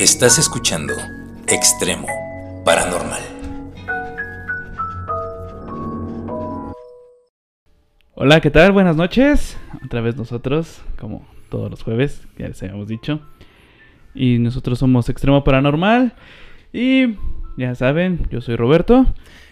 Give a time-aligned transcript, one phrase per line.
[0.00, 0.94] Estás escuchando
[1.46, 2.06] Extremo
[2.64, 3.20] Paranormal.
[8.14, 8.72] Hola, ¿qué tal?
[8.72, 9.58] Buenas noches.
[9.84, 13.20] Otra vez nosotros, como todos los jueves, ya les habíamos dicho.
[14.14, 16.14] Y nosotros somos Extremo Paranormal.
[16.72, 17.16] Y
[17.58, 19.04] ya saben, yo soy Roberto.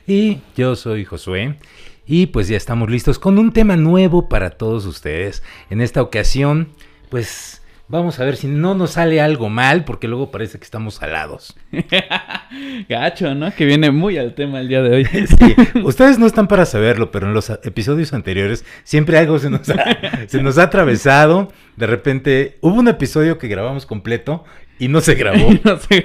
[0.07, 1.59] Y yo soy Josué.
[2.07, 5.43] Y pues ya estamos listos con un tema nuevo para todos ustedes.
[5.69, 6.69] En esta ocasión,
[7.11, 10.97] pues vamos a ver si no nos sale algo mal, porque luego parece que estamos
[10.97, 11.57] salados.
[12.89, 13.53] Gacho, ¿no?
[13.55, 15.09] Que viene muy al tema el día de hoy.
[15.39, 19.69] Sí, ustedes no están para saberlo, pero en los episodios anteriores siempre algo se nos
[19.71, 21.53] ha, se nos ha atravesado.
[21.77, 24.45] De repente hubo un episodio que grabamos completo
[24.79, 25.51] y no se grabó.
[25.65, 26.05] No sé.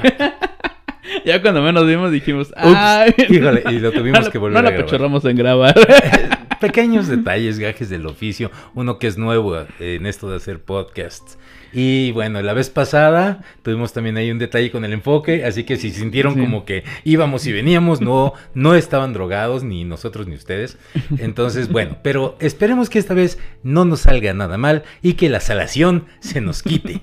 [1.26, 3.14] ya cuando menos vimos dijimos, Ups, ¡ay!
[3.30, 4.86] híjole, y lo tuvimos no, que volver no a la grabar.
[4.86, 5.76] pechorramos en grabar.
[6.60, 11.38] Pequeños detalles, gajes del oficio, uno que es nuevo en esto de hacer podcasts.
[11.74, 15.76] Y bueno, la vez pasada tuvimos también ahí un detalle con el enfoque, así que
[15.76, 16.40] si sintieron Sí.
[16.40, 20.78] como que íbamos y veníamos, no, no estaban drogados, ni nosotros ni ustedes.
[21.18, 25.40] Entonces, bueno, pero esperemos que esta vez no nos salga nada mal y que la
[25.42, 27.02] salación se nos quite.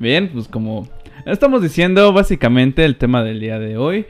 [0.00, 0.90] Bien, pues como
[1.32, 4.06] estamos diciendo, básicamente el tema del día de hoy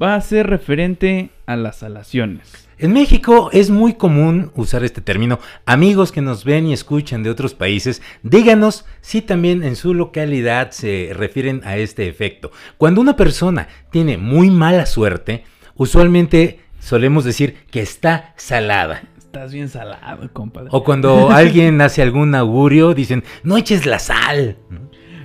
[0.00, 2.68] va a ser referente a las salaciones.
[2.78, 5.38] En México es muy común usar este término.
[5.66, 10.70] Amigos que nos ven y escuchan de otros países, díganos si también en su localidad
[10.70, 12.50] se refieren a este efecto.
[12.78, 15.44] Cuando una persona tiene muy mala suerte,
[15.74, 19.02] usualmente solemos decir que está salada.
[19.18, 20.70] Estás bien salado, compadre.
[20.72, 24.56] O cuando alguien hace algún augurio, dicen, no eches la sal.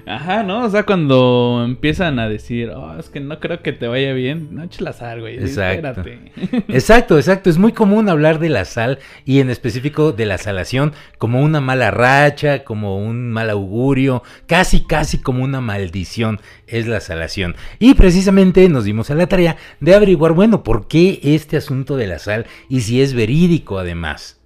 [0.08, 0.66] Ajá, ¿no?
[0.66, 4.50] O sea, cuando empiezan a decir, oh, es que no creo que te vaya bien,
[4.52, 5.38] no eches la sal, güey.
[5.38, 5.88] Exacto.
[5.88, 6.32] Espérate.
[6.68, 7.50] Exacto, exacto.
[7.50, 11.60] Es muy común hablar de la sal y en específico de la salación como una
[11.60, 17.56] mala racha, como un mal augurio, casi, casi como una maldición es la salación.
[17.80, 22.08] Y precisamente nos dimos a la tarea de averiguar, bueno, ¿por qué este asunto de
[22.08, 24.40] la sal y si es verídico además?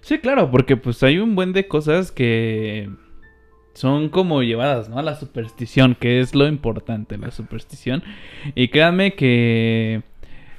[0.00, 2.90] Sí, claro, porque pues hay un buen de cosas que
[3.74, 4.98] son como llevadas, ¿no?
[4.98, 8.02] A la superstición, que es lo importante, la superstición.
[8.54, 10.02] Y créanme que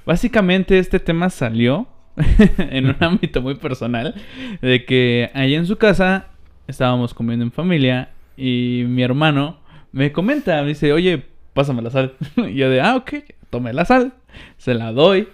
[0.05, 1.87] básicamente este tema salió
[2.57, 4.15] en un ámbito muy personal,
[4.61, 6.27] de que allá en su casa
[6.67, 9.59] estábamos comiendo en familia y mi hermano
[9.91, 12.15] me comenta, me dice, oye, pásame la sal.
[12.37, 13.13] Y yo de, ah, ok,
[13.49, 14.13] tomé la sal,
[14.57, 15.29] se la doy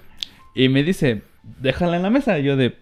[0.54, 1.24] y me dice,
[1.60, 2.38] déjala en la mesa.
[2.40, 2.76] Y yo de,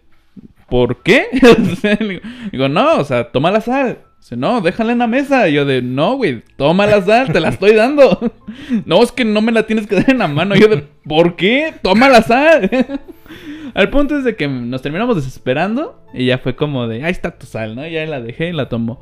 [0.70, 1.28] ¿por qué?
[2.52, 4.00] Digo, no, o sea, toma la sal.
[4.20, 5.48] Dice, no, déjala en la mesa.
[5.48, 8.20] Y yo de, no, güey, toma la sal, te la estoy dando.
[8.86, 10.56] no, es que no me la tienes que dar en la mano.
[10.56, 11.74] Y yo de, ¿por qué?
[11.82, 12.70] Toma la sal.
[13.74, 17.38] Al punto es de que nos terminamos desesperando y ya fue como de, ahí está
[17.38, 17.88] tu sal, ¿no?
[17.88, 19.00] Ya la dejé y la tomó.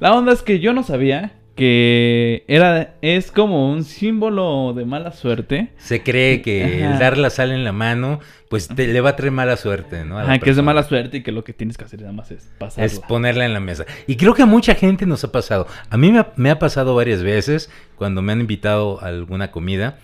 [0.00, 5.12] La onda es que yo no sabía que era, es como un símbolo de mala
[5.12, 5.68] suerte.
[5.76, 6.92] Se cree que Ajá.
[6.94, 10.04] el dar la sal en la mano, pues te- le va a traer mala suerte,
[10.04, 10.18] ¿no?
[10.18, 12.00] A la Ajá, que es de mala suerte y que lo que tienes que hacer
[12.00, 12.84] nada más es pasarla.
[12.86, 13.84] Es ponerla en la mesa.
[14.06, 15.66] Y creo que a mucha gente nos ha pasado.
[15.90, 19.50] A mí me ha, me ha pasado varias veces cuando me han invitado a alguna
[19.50, 19.98] comida.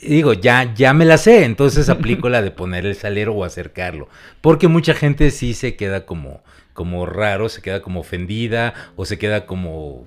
[0.00, 3.44] Y digo, ya, ya me la sé, entonces aplico la de poner el salero o
[3.44, 4.08] acercarlo.
[4.40, 6.42] Porque mucha gente sí se queda como,
[6.74, 10.04] como raro, se queda como ofendida o se queda como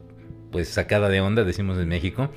[0.51, 2.29] pues sacada de onda, decimos en México,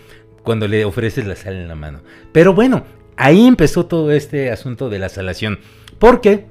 [0.42, 2.02] cuando le ofreces la sal en la mano.
[2.32, 2.84] Pero bueno,
[3.16, 5.60] ahí empezó todo este asunto de la salación.
[5.98, 6.46] Porque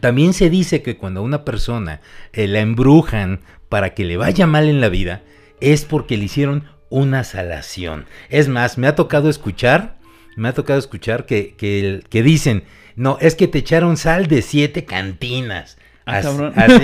[0.00, 2.00] también se dice que cuando a una persona
[2.32, 5.22] eh, la embrujan para que le vaya mal en la vida,
[5.60, 8.06] es porque le hicieron una salación.
[8.28, 9.98] Es más, me ha tocado escuchar,
[10.36, 12.64] me ha tocado escuchar que, que, dicen,
[12.96, 15.78] no, es que te echaron sal de siete cantinas.
[16.10, 16.52] Ah, As- cabrón.
[16.56, 16.82] así.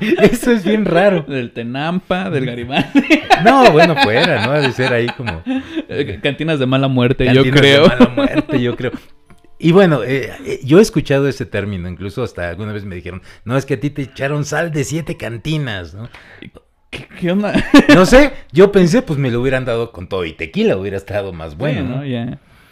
[0.20, 1.22] Eso es bien raro.
[1.22, 3.02] Del Tenampa, del Garibaldi.
[3.44, 4.52] No, bueno, fuera, ¿no?
[4.52, 5.42] Ha de ser ahí como...
[5.88, 7.86] Eh, Cantinas de mala muerte, yo Cantinas de creo.
[7.88, 8.92] mala muerte, yo creo.
[9.58, 13.22] Y bueno, eh, eh, yo he escuchado ese término, incluso hasta alguna vez me dijeron,
[13.44, 16.10] no, es que a ti te echaron sal de siete cantinas, ¿no?
[16.90, 17.54] ¿Qué, qué onda?
[17.94, 21.32] No sé, yo pensé, pues me lo hubieran dado con todo y tequila, hubiera estado
[21.32, 22.14] más bueno, Sí,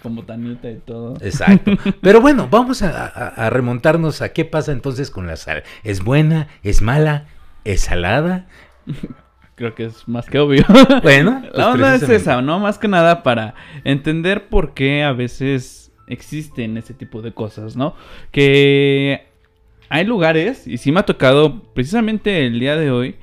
[0.05, 1.15] con botanita y todo.
[1.21, 1.73] Exacto.
[2.01, 5.65] Pero bueno, vamos a, a- a remontarnos a qué pasa entonces con la sal.
[5.83, 6.47] ¿Es buena?
[6.63, 7.25] ¿Es mala?
[7.65, 8.47] ¿Es salada?
[9.57, 10.65] Creo que es más que obvio.
[11.03, 12.59] Bueno, pues La onda es esa, ¿no?
[12.61, 13.55] Más que nada para
[13.85, 17.95] entender por qué a veces existen ese tipo de cosas, ¿no?
[18.33, 19.27] Que
[19.89, 23.17] hay lugares, y sí me ha tocado, precisamente el día de hoy,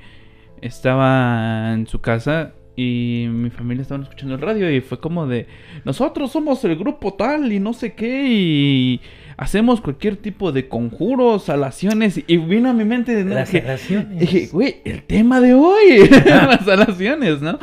[0.62, 5.46] estaba en su casa y mi familia estaban escuchando el radio y fue como de,
[5.84, 9.00] nosotros somos el grupo tal y no sé qué y
[9.36, 13.34] hacemos cualquier tipo de conjuros, salaciones y vino a mi mente ¿no?
[13.34, 17.58] Las dije, güey, el tema de hoy, las salaciones, ¿no?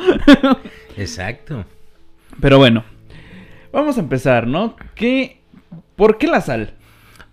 [0.96, 1.64] Exacto.
[2.40, 2.84] Pero bueno,
[3.72, 4.76] vamos a empezar, ¿no?
[4.94, 5.40] ¿Qué,
[5.96, 6.74] ¿Por qué la sal?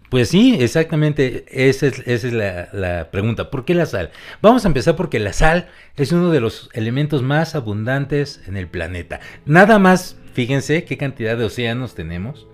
[0.10, 3.50] Pues sí, exactamente, esa es, esa es la, la, pregunta.
[3.50, 4.12] ¿Por qué la sal?
[4.42, 5.68] Vamos a empezar porque la sal
[5.98, 9.20] es uno de los elementos más abundantes en el planeta.
[9.46, 12.48] Nada más, fíjense qué cantidad de océanos tenemos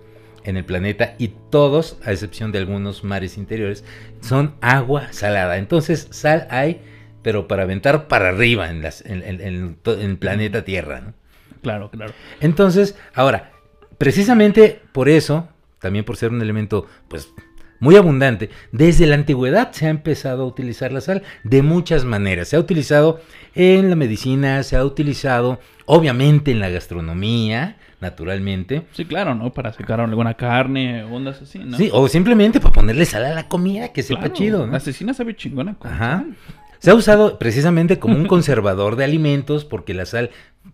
[0.43, 3.83] en el planeta y todos, a excepción de algunos mares interiores,
[4.21, 5.57] son agua salada.
[5.57, 6.81] Entonces, sal hay,
[7.21, 11.01] pero para aventar para arriba en, las, en, en, en el planeta Tierra.
[11.01, 11.13] ¿no?
[11.61, 12.13] Claro, claro.
[12.41, 13.51] Entonces, ahora,
[13.97, 15.49] precisamente por eso,
[15.83, 17.31] también por ser un elemento, pues,
[17.79, 22.47] muy abundante, desde la antigüedad se ha empezado a utilizar la sal de muchas maneras.
[22.47, 23.19] Se ha utilizado
[23.53, 28.83] en la medicina, se ha utilizado, obviamente, en la gastronomía, naturalmente.
[28.93, 29.51] Sí, claro, ¿no?
[29.51, 31.75] Para sacar alguna carne, ondas así, ¿no?
[31.75, 35.13] Sí, o simplemente para ponerle sal a la comida, que sepa Claro, chido, La asesina
[35.13, 36.19] sabe chingona con Ajá.
[36.19, 36.35] sal.
[36.83, 40.31] Se ha usado precisamente como un conservador de alimentos porque la sal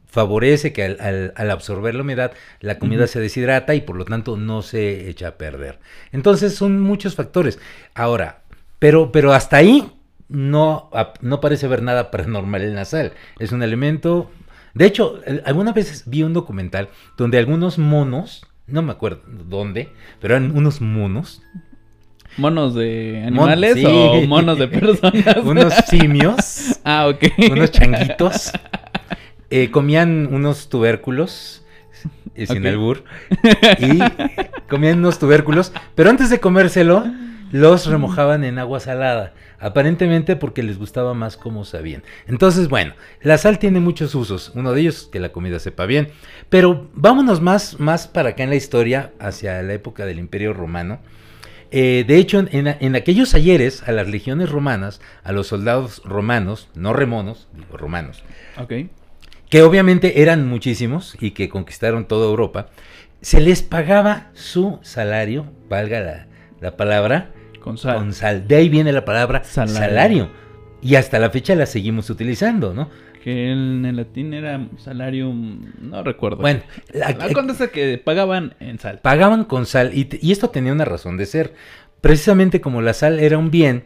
[0.07, 4.05] favorece que al, al- al absorber la humedad la comida se deshidrata y por lo
[4.05, 5.77] tanto no se echa a perder.
[6.11, 7.59] Entonces son muchos factores.
[7.93, 8.41] Ahora,
[8.79, 9.91] pero, pero hasta ahí
[10.29, 10.89] no,
[11.21, 13.13] no parece haber nada paranormal en la sal.
[13.37, 14.31] Es un elemento...
[14.73, 19.89] De hecho, algunas veces vi un documental donde algunos monos, no me acuerdo dónde,
[20.19, 21.43] pero eran unos monos,
[22.37, 23.83] ¿Monos de Mon- animales sí.
[23.85, 25.37] o monos de personas?
[25.43, 26.79] unos simios.
[26.83, 27.51] ah, ok.
[27.51, 28.51] unos changuitos.
[29.49, 31.63] eh, comían unos tubérculos,
[32.35, 33.03] eh, sin albur,
[33.79, 33.99] y
[34.69, 37.03] comían unos tubérculos, pero antes de comérselo,
[37.51, 42.03] los remojaban en agua salada, aparentemente porque les gustaba más cómo sabían.
[42.27, 46.09] Entonces, bueno, la sal tiene muchos usos, uno de ellos que la comida sepa bien,
[46.49, 50.99] pero vámonos más, más para acá en la historia, hacia la época del Imperio Romano.
[51.71, 56.67] Eh, de hecho, en, en aquellos ayeres, a las legiones romanas, a los soldados romanos,
[56.75, 58.23] no remonos, digo romanos,
[59.49, 62.67] que obviamente eran muchísimos y que conquistaron toda Europa,
[63.21, 66.27] se les pagaba su salario, valga la,
[66.61, 67.97] la palabra, Con sal.
[67.97, 68.47] con sal.
[68.47, 69.75] De ahí viene la palabra Salario.
[69.79, 70.29] salario.
[70.81, 72.89] Y hasta la fecha la seguimos utilizando, ¿no?
[73.23, 75.65] Que en el latín era salarium.
[75.81, 76.37] No recuerdo.
[76.37, 76.61] Bueno,
[76.93, 78.99] la- la cosa es que pagaban en sal.
[79.01, 81.53] pagaban con sal y, esto tenía una razón de ser.
[82.01, 83.83] Precisamente como la sal era un bien,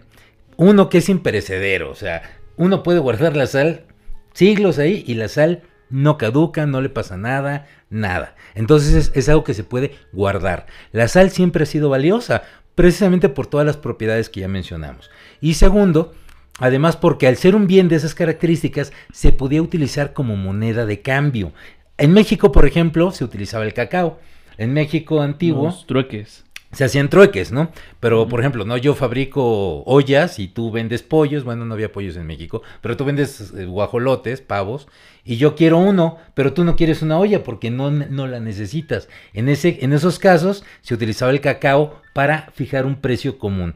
[0.57, 2.21] uno que es imperecedero, o sea,
[2.57, 3.85] uno puede guardar la sal
[4.33, 8.36] siglos ahí y la sal no caduca, no le pasa nada, nada.
[8.56, 10.68] Entonces es, es algo que se puede guardar.
[10.91, 12.44] La sal siempre ha sido valiosa,
[12.75, 15.09] precisamente por todas las propiedades que ya mencionamos.
[15.41, 16.13] Y segundo,
[16.59, 21.01] además porque al ser un bien de esas características, se podía utilizar como moneda de
[21.01, 21.53] cambio.
[21.97, 24.19] En México, por ejemplo, se utilizaba el cacao.
[24.57, 26.45] En México antiguo Los trueques.
[26.71, 27.71] se hacían trueques, ¿no?
[28.00, 32.15] Pero, por ejemplo, no yo fabrico ollas y tú vendes pollos, bueno, no había pollos
[32.17, 34.88] en México, pero tú vendes eh, guajolotes, pavos,
[35.25, 39.07] y yo quiero uno, pero tú no quieres una olla porque no, no la necesitas.
[39.33, 43.75] En, ese, en esos casos se utilizaba el cacao para fijar un precio común.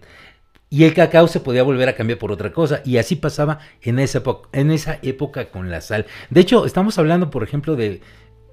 [0.70, 2.82] Y el cacao se podía volver a cambiar por otra cosa.
[2.84, 4.22] Y así pasaba en esa,
[4.52, 6.06] en esa época con la sal.
[6.30, 8.02] De hecho, estamos hablando, por ejemplo, de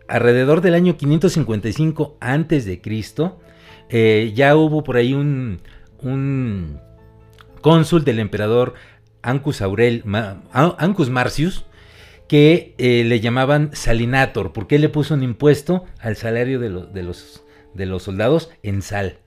[0.06, 3.40] alrededor del año 555 antes de Cristo.
[3.88, 5.60] eh, ya hubo por ahí un,
[5.98, 6.80] un
[7.60, 8.74] cónsul del emperador
[9.22, 10.04] Ancus Aurel,
[10.52, 11.64] Ancus Marcius,
[12.28, 17.02] que eh, le llamaban salinator, porque él le puso un impuesto al salario de, de
[17.02, 17.42] los,
[17.74, 19.18] de los soldados en sal.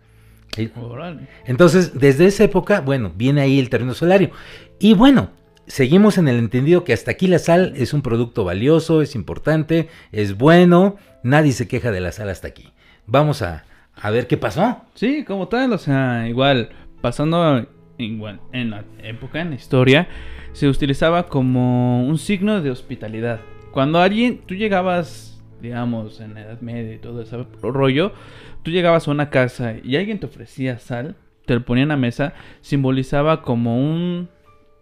[1.45, 4.31] Entonces, desde esa época, bueno, viene ahí el terreno solario.
[4.79, 5.29] Y bueno,
[5.67, 9.89] seguimos en el entendido que hasta aquí la sal es un producto valioso, es importante,
[10.11, 12.71] es bueno, nadie se queja de la sal hasta aquí.
[13.05, 14.81] Vamos a, a ver qué pasó.
[14.95, 16.69] Sí, como tal, o sea, igual,
[17.01, 20.07] pasando igual en la época, en la historia,
[20.53, 23.41] se utilizaba como un signo de hospitalidad.
[23.71, 28.11] Cuando alguien, tú llegabas, digamos, en la Edad Media y todo ese rollo,
[28.63, 31.97] tú llegabas a una casa y alguien te ofrecía sal, te lo ponía en la
[31.97, 34.29] mesa, simbolizaba como un,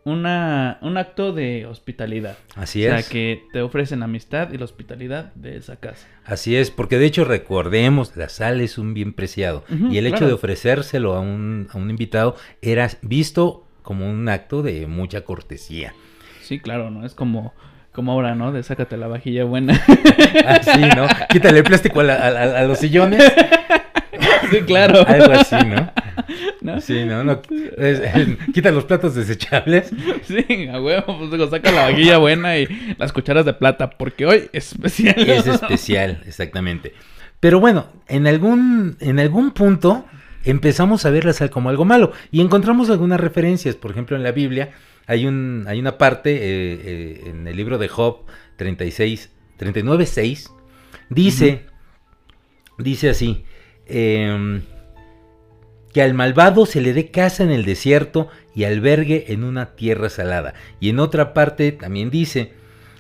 [0.04, 2.38] una, un acto de hospitalidad.
[2.56, 3.10] Así o sea, es.
[3.10, 6.08] que te ofrecen la amistad y la hospitalidad de esa casa.
[6.24, 9.64] Así es, porque de hecho recordemos, la sal es un bien preciado.
[9.70, 10.28] Y el hecho claro.
[10.28, 15.94] de ofrecérselo a un, a un invitado era visto como un acto de mucha cortesía.
[16.42, 17.06] Sí, claro, ¿no?
[17.06, 17.54] Es como,
[17.96, 18.52] como ahora, ¿no?
[18.52, 19.74] De sácate la vajilla buena.
[20.46, 21.08] Así, ¿no?
[21.30, 23.24] Quítale el plástico a, la- a- a- a los sillones.
[24.52, 25.06] sí, claro.
[25.08, 25.92] Algo así, ¿no?
[26.62, 26.82] ¿No?
[26.82, 27.42] Sí, no, no.
[27.78, 29.92] es- es- quita los platos desechables.
[30.24, 34.26] Sí, a huevo, pues digo, saca la vajilla buena y las cucharas de plata, porque
[34.26, 35.16] hoy es especial.
[35.18, 36.94] Es especial, exactamente.
[37.40, 40.06] Pero bueno, en algún, en algún punto
[40.44, 43.76] empezamos a ver la sal como algo malo y encontramos algunas referencias.
[43.76, 44.70] Por ejemplo, en la Biblia
[45.08, 46.40] hay, un, hay una parte eh,
[46.84, 48.26] eh, en el libro de Job
[48.58, 50.52] 36, 39.6
[51.10, 51.66] dice,
[52.78, 53.46] dice así,
[53.86, 54.64] em,
[55.94, 60.10] que al malvado se le dé casa en el desierto y albergue en una tierra
[60.10, 60.54] salada.
[60.80, 62.54] Y en otra parte también dice,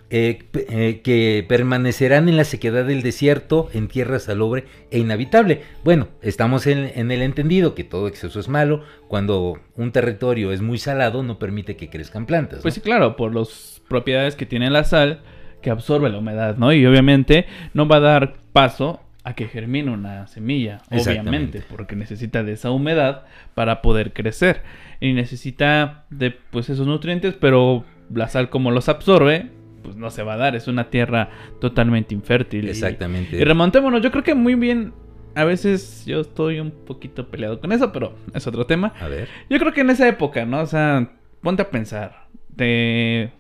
[0.09, 5.62] eh, eh, que permanecerán en la sequedad del desierto, en tierra salobre e inhabitable.
[5.83, 8.83] Bueno, estamos en, en el entendido que todo exceso es malo.
[9.07, 12.59] Cuando un territorio es muy salado, no permite que crezcan plantas.
[12.59, 12.62] ¿no?
[12.63, 15.21] Pues sí, claro, por las propiedades que tiene la sal
[15.62, 16.71] que absorbe la humedad, ¿no?
[16.71, 22.43] Y obviamente no va a dar paso a que germine una semilla, obviamente, porque necesita
[22.43, 23.24] de esa humedad
[23.55, 24.62] para poder crecer
[25.00, 27.83] y necesita de pues esos nutrientes, pero
[28.13, 29.50] la sal como los absorbe,
[29.86, 31.30] pues no se va a dar, es una tierra
[31.62, 32.68] totalmente infértil.
[32.68, 33.38] Exactamente.
[33.38, 34.94] Y, remontémonos, yo creo que muy bien,
[35.36, 38.94] a veces yo estoy un poquito peleado con eso, pero es otro tema.
[39.00, 39.30] A ver.
[39.50, 40.62] Yo creo que en esa época, ¿no?
[40.62, 41.12] O sea,
[41.42, 42.27] ponte a pensar.
[42.50, 43.32] De...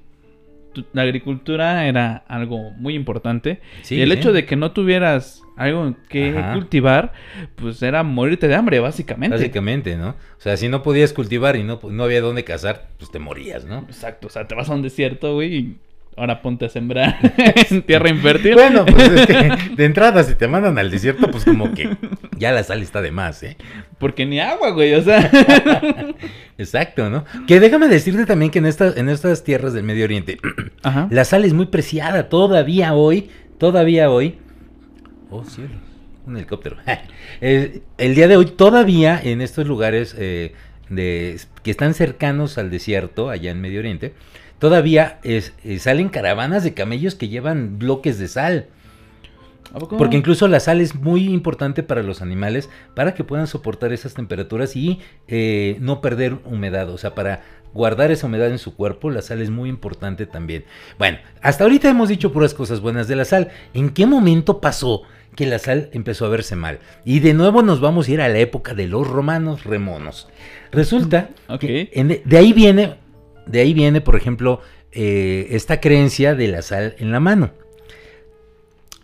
[0.91, 3.61] La agricultura era algo muy importante.
[3.81, 6.53] Sí, y el hecho de que no tuvieras algo que Ajá.
[6.53, 7.13] cultivar,
[7.55, 9.37] pues era morirte de hambre, básicamente.
[9.37, 10.09] Básicamente, ¿no?
[10.09, 13.63] O sea, si no podías cultivar y no, no había dónde cazar, pues te morías,
[13.63, 13.79] ¿no?
[13.87, 15.77] Exacto, o sea, te vas a un desierto, güey, y
[16.17, 17.17] ahora ponte a sembrar
[17.69, 18.53] en tierra infértil.
[18.53, 21.97] Bueno, pues es que de entrada, si te mandan al desierto, pues como que
[22.37, 23.57] ya la sal está de más, ¿eh?
[23.97, 25.29] Porque ni agua, güey, o sea.
[26.57, 27.25] Exacto, ¿no?
[27.47, 30.37] Que déjame decirte también que en, estas en estas tierras del Medio Oriente,
[30.83, 31.07] Ajá.
[31.11, 34.37] la sal es muy preciada todavía hoy, todavía hoy.
[35.29, 35.71] Oh, cielo,
[36.25, 36.77] un helicóptero.
[37.41, 40.53] El día de hoy todavía en estos lugares eh,
[40.89, 44.13] de, que están cercanos al desierto, allá en Medio Oriente,
[44.59, 48.67] todavía es- eh, salen caravanas de camellos que llevan bloques de sal.
[49.97, 54.13] Porque incluso la sal es muy importante para los animales para que puedan soportar esas
[54.13, 56.89] temperaturas y eh, no perder humedad.
[56.89, 57.43] O sea, para
[57.73, 60.63] guardar esa humedad en su cuerpo, la sal es muy importante también.
[60.97, 63.49] Bueno, hasta ahorita hemos dicho puras cosas buenas de la sal.
[63.73, 65.01] ¿En qué momento pasó
[65.35, 66.79] que la sal empezó a verse mal?
[67.03, 70.29] Y de nuevo nos vamos a ir a la época de los romanos remonos.
[70.71, 72.95] Resulta que en- de ahí viene,
[73.47, 74.61] de ahí viene, por ejemplo,
[74.91, 77.51] eh, esta creencia de la sal en la mano.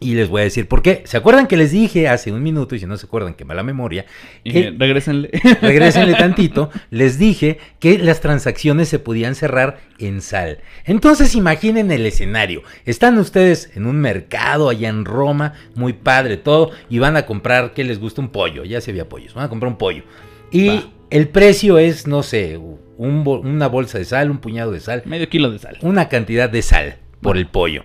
[0.04, 1.04] Y les voy a decir por qué.
[1.06, 3.62] ¿Se acuerdan que les dije hace un minuto, y si no se acuerdan, que mala
[3.62, 4.08] memoria,
[4.44, 5.30] Y que- regrésenle.
[5.62, 10.58] regrésenle tantito, les dije que las transacciones se podían cerrar en sal.
[10.86, 12.64] Entonces imaginen el escenario.
[12.88, 17.74] Están ustedes en un mercado allá en Roma, muy padre todo, y van a comprar,
[17.76, 18.22] ¿qué les gusta?
[18.22, 20.02] Un pollo, ya se había pollos, van a comprar un pollo.
[20.50, 20.92] Y Va.
[21.12, 22.60] el precio es, no sé,
[23.02, 25.78] un una bolsa de sal, un puñado de sal, Medio kilo de sal.
[25.82, 27.84] una cantidad de sal por el pollo.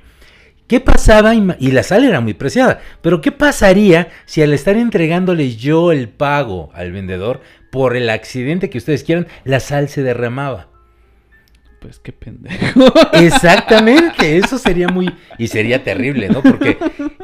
[0.66, 1.35] ¿Qué pasaba?
[1.35, 2.80] Y la sal era muy preciada.
[3.00, 8.68] Pero ¿qué pasaría si al estar entregándoles yo el pago al vendedor por el accidente
[8.68, 10.68] que ustedes quieran, la sal se derramaba?
[11.80, 12.92] Pues qué pendejo.
[13.12, 15.14] Exactamente, eso sería muy...
[15.38, 16.42] Y sería terrible, ¿no?
[16.42, 16.78] Porque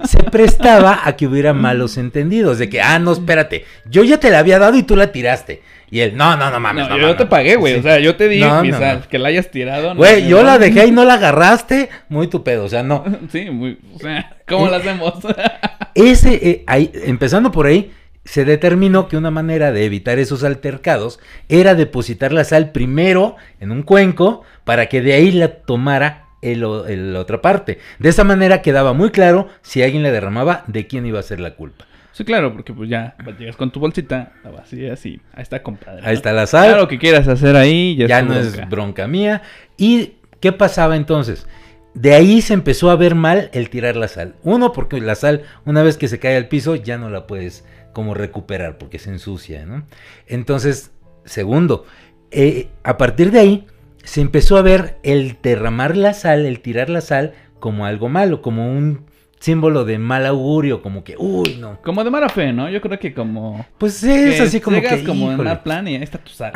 [0.05, 2.59] se prestaba a que hubiera malos entendidos.
[2.59, 5.63] De que, ah, no, espérate, yo ya te la había dado y tú la tiraste.
[5.93, 6.85] Y él, no, no, no mames.
[6.85, 7.19] No, no yo mames".
[7.19, 7.75] te pagué, güey.
[7.75, 7.81] Sí.
[7.81, 9.07] O sea, yo te di mi sal.
[9.11, 9.95] Que la hayas tirado.
[9.95, 11.91] Güey, yo la dejé y no la agarraste.
[12.09, 13.05] Muy tu pedo, o sea, no.
[13.31, 13.79] Sí, muy.
[13.95, 15.15] O sea, ¿cómo la hacemos?
[15.95, 17.93] Ese, eh, ahí, empezando por ahí,
[18.25, 21.21] se determinó que una manera de evitar esos altercados
[21.51, 26.65] era depositar la sal primero en un cuenco para que de ahí la tomara el,
[26.65, 27.79] o- el- la otra parte.
[27.99, 31.39] De esa manera quedaba muy claro si alguien la derramaba de quién iba a ser
[31.41, 31.85] la culpa.
[32.13, 36.03] Sí, claro, porque pues ya llegas con tu bolsita, la vacías y ahí está, compadre.
[36.05, 36.67] Ahí está la sal.
[36.69, 38.63] Claro, lo que quieras hacer ahí ya, ya no bronca.
[38.63, 39.43] es bronca mía.
[39.77, 41.47] ¿Y qué pasaba entonces?
[41.95, 44.35] De ahí se empezó a ver mal el tirar la sal.
[44.43, 47.65] Uno, porque la sal, una vez que se cae al piso, ya no la puedes
[47.93, 49.85] como recuperar porque se ensucia, ¿no?
[50.27, 50.93] Entonces,
[51.25, 51.85] segundo,
[52.31, 53.67] eh, a partir de ahí
[54.05, 58.43] se empezó a ver el derramar la sal, el tirar la sal como algo malo,
[58.43, 59.05] como un
[59.43, 61.81] símbolo de mal augurio, como que, uy, no.
[61.83, 62.71] Como de mala fe, ¿no?
[62.71, 63.67] Yo creo que como.
[63.77, 65.51] Pues es que así como llegas que, como en híjole.
[65.51, 66.53] una plan y ahí está tu sal.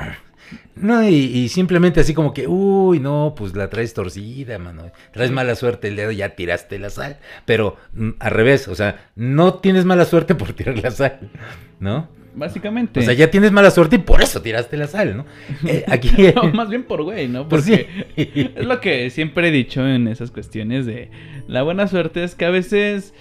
[0.76, 4.92] No, y, y simplemente así como que, uy, no, pues la traes torcida, mano.
[5.10, 7.18] Traes mala suerte el dedo, ya tiraste la sal.
[7.44, 11.30] Pero mm, al revés, o sea, no tienes mala suerte por tirar la sal,
[11.80, 12.08] ¿no?
[12.36, 13.00] Básicamente.
[13.00, 15.26] O sea, ya tienes mala suerte y por eso tiraste la sal, ¿no?
[15.66, 16.10] Eh, aquí.
[16.34, 17.48] No, más bien por güey, ¿no?
[17.48, 18.52] Pues Porque sí.
[18.56, 21.10] es lo que siempre he dicho en esas cuestiones de
[21.48, 23.14] la buena suerte es que a veces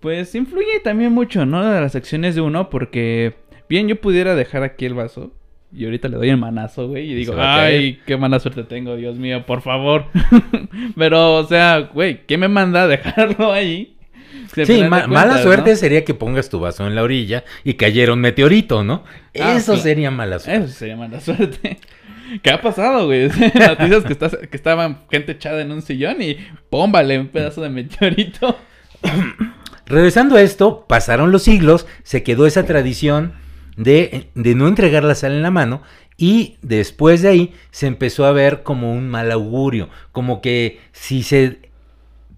[0.00, 1.64] pues influye también mucho, ¿no?
[1.64, 3.36] De las acciones de uno porque
[3.68, 5.32] bien yo pudiera dejar aquí el vaso
[5.72, 9.16] y ahorita le doy el manazo, güey, y digo, ay, qué mala suerte tengo, Dios
[9.16, 10.04] mío, por favor.
[10.96, 13.93] Pero, o sea, güey, ¿qué me manda a dejarlo ahí?
[14.54, 15.76] Si Sí, mala suerte ¿no?
[15.76, 19.04] sería que pongas tu vaso en la orilla y cayera un meteorito, ¿no?
[19.38, 19.82] Ah, eso sí.
[19.82, 20.64] sería mala suerte.
[20.64, 21.78] Eso sería mala suerte.
[22.42, 23.28] ¿Qué ha pasado, güey?
[23.54, 26.38] Noticias que, estás, que estaban gente echada en un sillón y
[26.70, 28.56] pómbale un pedazo de meteorito.
[29.86, 33.34] Regresando a esto, pasaron los siglos, se quedó esa tradición
[33.76, 35.82] de, de no entregar la sal en la mano
[36.16, 41.22] y después de ahí se empezó a ver como un mal augurio, como que si
[41.22, 41.58] se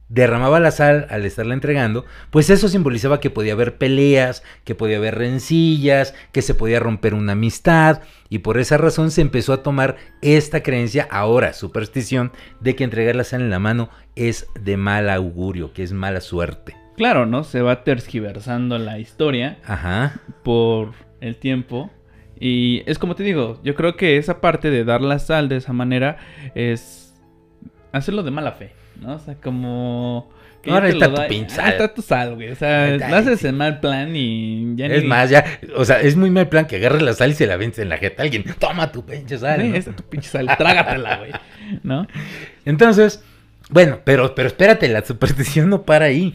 [0.08, 4.98] derramaba la sal al estarla entregando, pues eso simbolizaba que podía haber peleas, que podía
[4.98, 9.62] haber rencillas, que se podía romper una amistad, y por esa razón se empezó a
[9.62, 14.76] tomar esta creencia, ahora superstición, de que entregar la sal en la mano es de
[14.76, 16.76] mal augurio, que es mala suerte.
[16.96, 17.44] Claro, ¿no?
[17.44, 20.20] Se va tergiversando la historia Ajá.
[20.42, 21.90] por el tiempo.
[22.38, 25.56] Y es como te digo, yo creo que esa parte de dar la sal de
[25.56, 26.16] esa manera
[26.54, 27.14] es
[27.92, 29.14] hacerlo de mala fe, ¿no?
[29.14, 30.30] O sea, como...
[30.68, 31.72] Ahora está tu pinche ahí sal.
[31.72, 32.48] está tu sal, güey.
[32.50, 33.46] O sea, lo haces sí.
[33.46, 35.44] en mal plan y ya Es ni- más, ya,
[35.76, 37.88] o sea, es muy mal plan que agarres la sal y se la vence en
[37.88, 38.44] la jeta a alguien.
[38.58, 39.60] Toma tu pinche sal.
[39.62, 39.76] Sí, ¿no?
[39.76, 41.30] esta es tu pinche sal, trágatela, güey.
[41.84, 42.08] ¿No?
[42.64, 43.22] Entonces,
[43.70, 46.34] bueno, pero, pero espérate, la superstición no para ahí.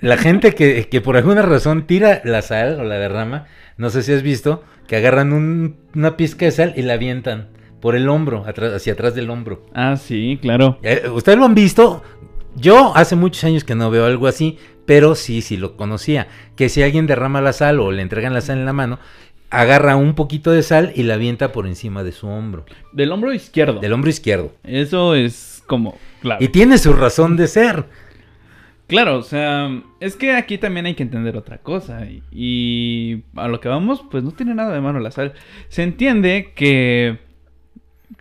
[0.00, 4.02] La gente que, que por alguna razón tira la sal o la derrama, no sé
[4.02, 7.48] si has visto, que agarran un- una pizca de sal y la avientan
[7.84, 9.66] por el hombro, atrás, hacia atrás del hombro.
[9.74, 10.78] Ah, sí, claro.
[10.82, 12.02] Eh, ¿Ustedes lo han visto?
[12.56, 16.26] Yo hace muchos años que no veo algo así, pero sí, sí lo conocía.
[16.56, 18.98] Que si alguien derrama la sal o le entregan la sal en la mano,
[19.50, 23.34] agarra un poquito de sal y la avienta por encima de su hombro, Del hombro
[23.34, 23.80] izquierdo.
[23.80, 24.52] del hombro izquierdo.
[24.64, 26.42] Eso es como, claro.
[26.42, 27.84] Y tiene su razón de ser.
[28.86, 32.06] Claro, o sea, es que aquí también hay que entender otra cosa.
[32.06, 35.34] Y, y a lo que vamos, pues no tiene nada de malo la sal.
[35.68, 37.18] Se entiende que.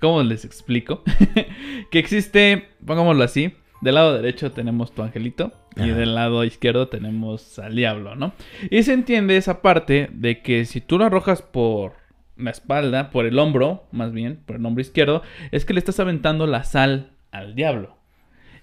[0.03, 1.01] ¿Cómo les explico?
[1.89, 3.53] que existe, pongámoslo así.
[3.79, 5.53] Del lado derecho tenemos tu angelito.
[5.77, 8.33] Y del lado izquierdo tenemos al diablo, ¿no?
[8.69, 11.93] Y se entiende esa parte de que si tú lo arrojas por
[12.35, 15.23] la espalda, por el hombro, más bien, por el hombro izquierdo,
[15.53, 17.95] es que le estás aventando la sal al diablo.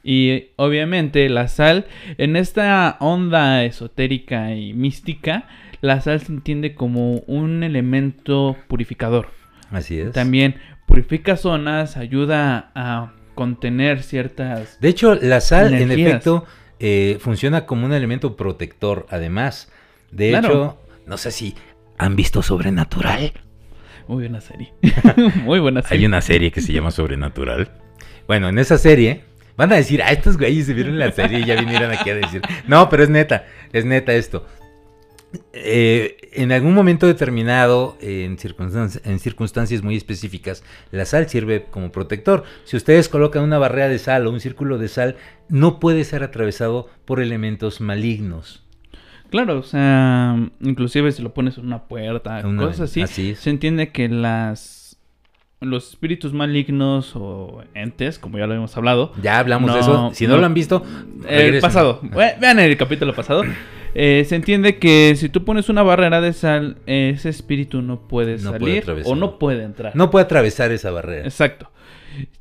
[0.05, 1.87] Y obviamente la sal,
[2.19, 5.49] en esta onda esotérica y mística,
[5.81, 9.31] la sal se entiende como un elemento purificador.
[9.71, 10.13] Así es.
[10.13, 10.57] También
[10.91, 14.77] purifica zonas, ayuda a contener ciertas...
[14.81, 16.45] De hecho, la sal, en efecto,
[16.81, 19.71] eh, funciona como un elemento protector, además.
[20.11, 20.49] De Claro.
[20.49, 21.55] hecho, no sé si
[21.97, 23.33] han visto Sobrenatural.
[24.09, 24.75] Muy buena serie.
[25.45, 25.99] Muy buena serie.
[26.01, 27.71] Hay una serie que se llama Sobrenatural.
[28.27, 29.23] Bueno, en esa serie
[29.57, 32.17] van a decir, ah, estos güeyes se vieron la serie y ya vinieron aquí a
[32.17, 32.43] decir.
[32.67, 34.45] No, pero es neta, es neta esto.
[35.53, 41.93] Eh, en algún momento determinado, en, circunstancias, en circunstancias muy específicas, la sal sirve como
[41.93, 42.45] protector.
[42.65, 45.17] Si ustedes colocan una barrera de sal o un círculo de sal,
[45.49, 48.65] no puede ser atravesado por elementos malignos.
[49.31, 53.91] Claro, o sea, inclusive si lo pones en una puerta, Una- cosas así, se entiende
[53.91, 54.79] que las
[55.61, 60.11] los espíritus malignos o entes, como ya lo habíamos hablado, Ya hablamos de eso.
[60.15, 60.41] Si no, no.
[60.41, 60.83] lo han visto,
[61.29, 63.43] el pasado, ve- vean el capítulo pasado,
[63.95, 68.39] eh, se entiende que si tú pones una barrera de sal, ese espíritu no puede
[68.39, 69.95] No salir o no puede entrar.
[69.97, 71.25] No puede atravesar esa barrera.
[71.25, 71.71] Exacto.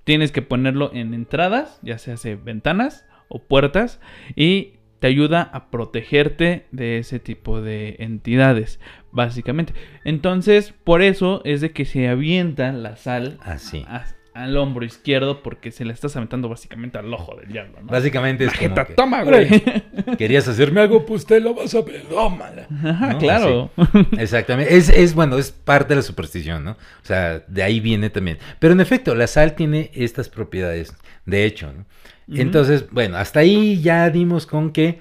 [0.03, 3.99] Tienes que ponerlo en entradas, ya se hace ventanas o puertas,
[4.35, 8.79] y te ayuda a protegerte de ese tipo de entidades,
[9.11, 9.73] básicamente.
[10.03, 13.85] Entonces, por eso es de que se avienta la sal Así.
[13.87, 17.87] a- al hombro izquierdo, porque se la estás aventando básicamente al ojo del diablo, ¿no?
[17.87, 19.45] Básicamente es como Majeta, que, toma, güey.
[19.45, 19.83] "Órale,
[20.17, 21.05] ¿Querías hacerme algo?
[21.05, 22.03] Pues te lo vas a ver.
[22.03, 22.67] Tómala.
[22.83, 23.17] Ajá, ¿no?
[23.19, 23.71] claro.
[24.17, 24.75] Exactamente.
[24.75, 26.71] Es, es, bueno, es parte de la superstición, ¿no?
[26.71, 28.37] O sea, de ahí viene también.
[28.59, 30.93] Pero en efecto, la sal tiene estas propiedades,
[31.25, 31.85] de hecho, ¿no?
[32.31, 34.99] Entonces, bueno, hasta ahí ya dimos con que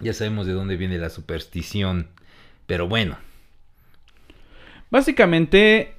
[0.00, 2.08] ya sabemos de dónde viene la superstición.
[2.66, 3.18] Pero bueno,
[4.90, 5.94] Básicamente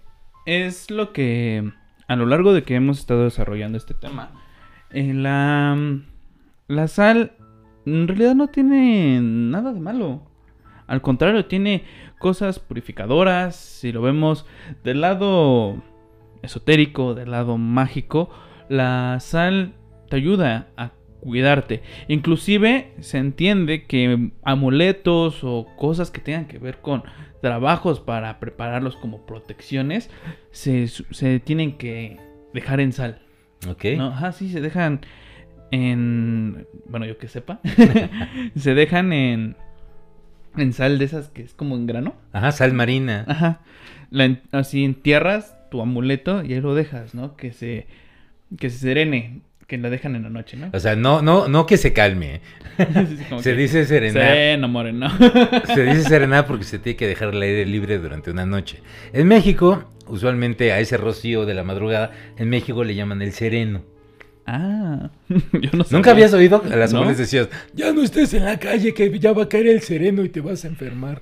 [0.46, 1.72] es lo que
[2.10, 4.32] a lo largo de que hemos estado desarrollando este tema,
[4.90, 5.78] eh, la,
[6.68, 7.34] la sal
[7.86, 10.24] en realidad no tiene nada de malo.
[10.88, 11.84] Al contrario, tiene
[12.18, 13.56] cosas purificadoras.
[13.56, 14.48] Si lo vemos
[14.84, 15.84] del lado
[16.42, 18.32] esotérico, del lado mágico,
[18.70, 19.76] la sal
[20.10, 21.84] te ayuda a cuidarte.
[22.08, 27.04] Inclusive se entiende que amuletos o cosas que tengan que ver con
[27.42, 30.10] trabajos para prepararlos como protecciones
[30.52, 32.18] se, se tienen que
[32.54, 33.22] dejar en sal.
[33.68, 33.86] ok.
[33.98, 34.08] ¿no?
[34.08, 35.02] Ajá, sí, se dejan
[35.72, 36.68] en...
[36.88, 37.60] Bueno, yo que sepa.
[38.56, 39.56] se dejan en...
[40.58, 42.16] En sal de esas que es como en grano.
[42.34, 43.24] Ajá, sal marina.
[43.28, 43.62] Ajá.
[44.10, 47.36] La así entierras tu amuleto y ahí lo dejas, ¿no?
[47.36, 47.88] Que se,
[48.58, 49.42] que se serene.
[49.70, 50.70] Que la dejan en la noche, ¿no?
[50.74, 52.42] O sea, no, no, no que se calme.
[53.30, 54.24] Como se que, dice serenar.
[54.24, 55.10] Sereno, moreno.
[55.74, 58.82] Se dice serenar porque se tiene que dejar el aire libre durante una noche.
[59.14, 63.84] En México, usualmente a ese rocío de la madrugada, en México le llaman el sereno.
[64.48, 65.86] Ah, yo no sabía.
[65.92, 66.64] ¿Nunca habías oído?
[66.70, 67.00] A las No.
[67.00, 70.24] abuelas decías, ya no estés en la calle que ya va a caer el sereno
[70.24, 71.22] y te vas a enfermar.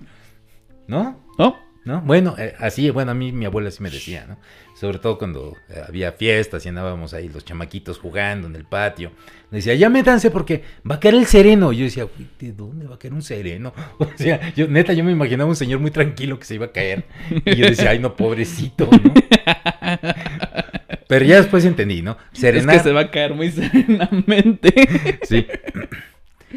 [0.88, 1.19] ¿No?
[1.38, 1.57] ¿No?
[1.88, 2.02] ¿No?
[2.02, 4.38] Bueno, eh, así, bueno, a mí mi abuela sí me decía, ¿no?
[4.76, 9.13] Sobre todo cuando eh, había fiestas y andábamos ahí los chamaquitos jugando en el patio.
[9.52, 11.71] Me decía, ya métanse porque va a caer el sereno.
[11.71, 13.73] Y yo decía, "Uy, ¿de dónde va a caer un sereno?
[14.00, 16.71] O sea, yo, neta, yo me imaginaba un señor muy tranquilo que se iba a
[16.73, 17.06] caer.
[17.45, 19.13] Y yo decía, ay, no, pobrecito, ¿no?
[21.08, 22.17] Pero ya después entendí, ¿no?
[22.34, 22.76] Serenar.
[22.76, 24.73] Es que se va a caer muy serenamente.
[25.23, 25.47] Sí.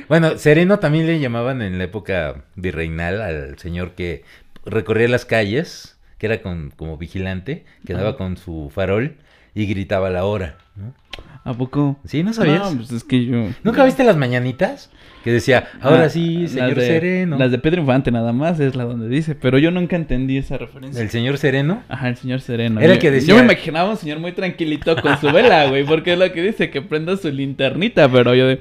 [0.08, 4.24] Bueno, sereno también le llamaban en la época virreinal al señor que
[4.64, 8.18] recorría las calles, que era con, como vigilante, que andaba Ajá.
[8.18, 9.16] con su farol
[9.54, 10.56] y gritaba la hora.
[10.76, 10.94] ¿no?
[11.42, 11.98] ¿A poco?
[12.04, 12.22] ¿Sí?
[12.22, 12.70] ¿No sabías?
[12.72, 13.48] No, pues es que yo...
[13.64, 14.90] ¿Nunca viste las mañanitas?
[15.24, 17.38] Que decía, ahora Ah, sí, las señor de- sereno.
[17.38, 20.56] Las de Pedro Infante nada más es la donde dice, pero yo nunca entendí esa
[20.58, 21.02] referencia.
[21.02, 21.82] El señor sereno.
[21.88, 22.80] Ajá, el señor Sereno.
[22.80, 25.66] Era el Yo- que decía- Yo me imaginaba un señor muy tranquilito con su vela,
[25.68, 28.60] güey, porque es lo que dice, que prenda su linternita, pero yo de...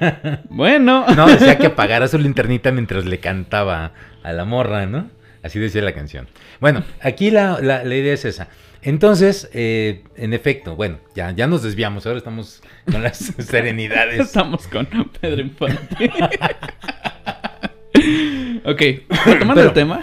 [0.48, 1.04] Bueno.
[1.16, 5.08] No, decía que apagara su linternita mientras le cantaba a la morra, ¿no?
[5.42, 6.28] Así decía la canción.
[6.60, 8.48] Bueno, aquí la, la- la idea es esa.
[8.82, 14.20] Entonces, eh, en efecto, bueno, ya, ya nos desviamos, ahora estamos con las serenidades.
[14.20, 14.86] Estamos con
[15.20, 16.10] Pedro Infante.
[18.64, 18.82] ok,
[19.26, 20.00] retomando Pero- el tema.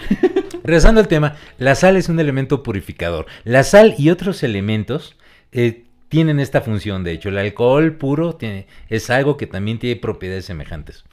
[0.64, 3.24] Regresando al tema, la sal es un elemento purificador.
[3.44, 5.16] La sal y otros elementos
[5.50, 7.28] eh, tienen esta función, de hecho.
[7.28, 11.04] El alcohol puro tiene, es algo que también tiene propiedades semejantes.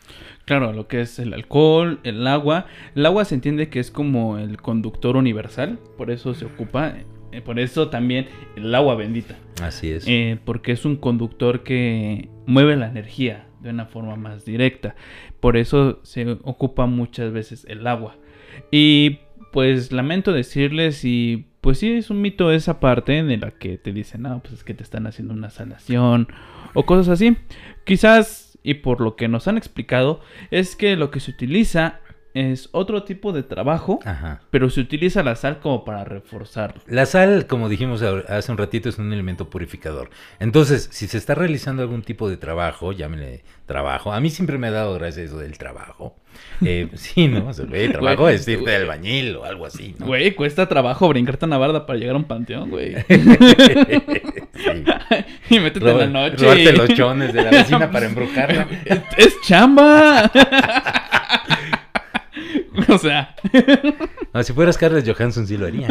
[0.45, 2.67] Claro, lo que es el alcohol, el agua.
[2.95, 6.93] El agua se entiende que es como el conductor universal, por eso se ocupa,
[7.31, 9.35] eh, por eso también el agua bendita.
[9.61, 10.05] Así es.
[10.07, 14.95] Eh, porque es un conductor que mueve la energía de una forma más directa.
[15.39, 18.15] Por eso se ocupa muchas veces el agua.
[18.71, 19.19] Y
[19.51, 23.91] pues lamento decirles y pues sí es un mito esa parte de la que te
[23.91, 26.27] dicen, no, pues es que te están haciendo una sanación
[26.75, 27.37] o cosas así.
[27.85, 32.01] Quizás, y por lo que nos han explicado, es que lo que se utiliza
[32.35, 34.41] es otro tipo de trabajo, Ajá.
[34.51, 36.83] pero se utiliza la sal como para reforzarlo.
[36.85, 40.11] La sal, como dijimos hace un ratito, es un elemento purificador.
[40.39, 44.13] Entonces, si se está realizando algún tipo de trabajo, llámele trabajo.
[44.13, 46.15] A mí siempre me ha dado gracias eso del trabajo.
[46.63, 47.47] Eh, sí, ¿no?
[47.47, 50.05] O sea, güey, trabajo Güey, es irte de albañil o algo así, ¿no?
[50.07, 52.95] Güey, cuesta trabajo brincarte una barda para llegar a un panteón, güey.
[52.95, 53.03] Sí.
[55.49, 56.43] y métete en la noche.
[56.43, 58.67] Robarte los chones de la vecina para embrujarla.
[58.85, 60.31] es, es chamba.
[62.87, 63.35] o sea,
[64.33, 65.87] No, si fueras Carlos Johansson sí lo haría.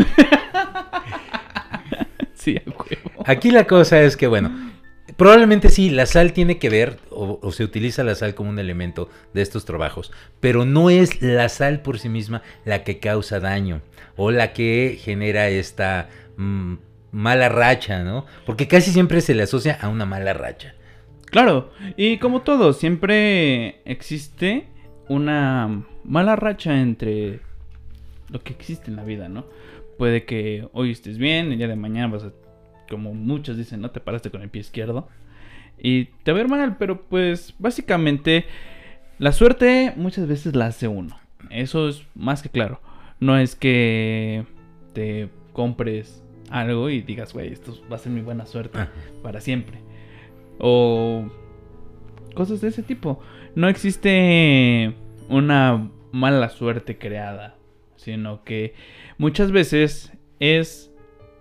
[2.34, 3.24] sí, a huevo.
[3.26, 4.73] Aquí la cosa es que, bueno,
[5.16, 8.58] probablemente sí, la sal tiene que ver, o, o se utiliza la sal como un
[8.58, 13.40] elemento de estos trabajos, pero no es la sal por sí misma la que causa
[13.40, 13.80] daño
[14.16, 16.74] o la que genera esta mm,
[17.12, 18.26] mala racha, ¿no?
[18.44, 20.74] Porque casi siempre se le asocia a una mala racha.
[21.26, 24.66] Claro, y como todo, siempre existe
[25.08, 27.40] una mala racha entre
[28.28, 29.46] lo que existe en la vida, ¿no?
[29.98, 32.32] Puede que hoy estés bien, el día de mañana vas a,
[32.88, 35.08] como muchos dicen, no te paraste con el pie izquierdo
[35.78, 38.46] y te va a ir mal, pero pues básicamente
[39.18, 41.18] la suerte muchas veces la hace uno.
[41.50, 42.80] Eso es más que claro.
[43.20, 44.46] No es que
[44.92, 48.78] te compres algo y digas, güey, esto va a ser mi buena suerte
[49.22, 49.78] para siempre.
[50.58, 51.30] O
[52.34, 53.20] cosas de ese tipo.
[53.54, 54.94] No existe
[55.28, 57.56] una mala suerte creada,
[57.96, 58.74] sino que
[59.18, 60.93] muchas veces es